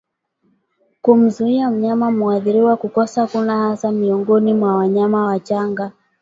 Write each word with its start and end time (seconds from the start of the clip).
kumzuia 1.01 1.69
mnyama 1.69 2.11
mwathiriwa 2.11 2.77
kukosa 2.77 3.27
kula 3.27 3.57
hasa 3.57 3.91
miongoni 3.91 4.53
mwa 4.53 4.75
wanyama 4.77 5.25
wachanga 5.25 5.91